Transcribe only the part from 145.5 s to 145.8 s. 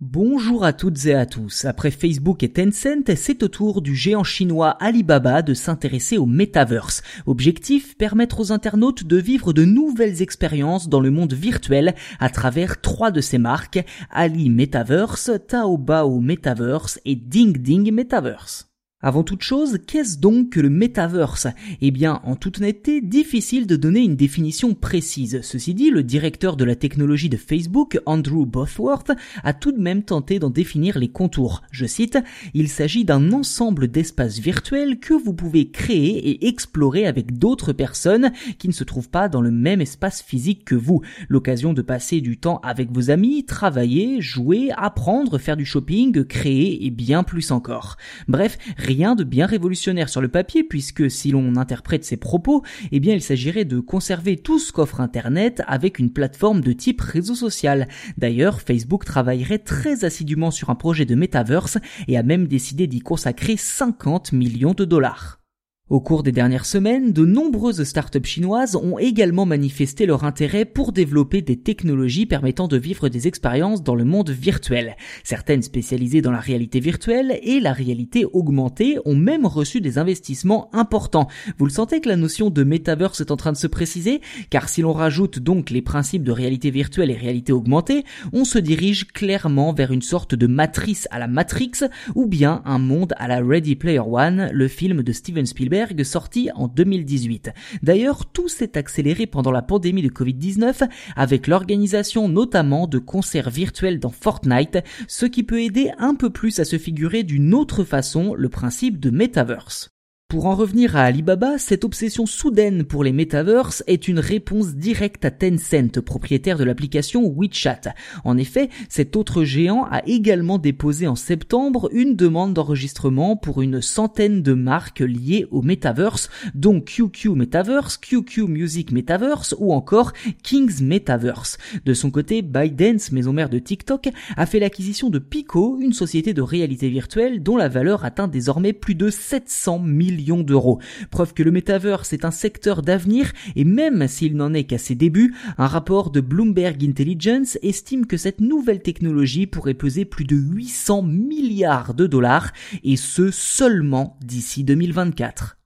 un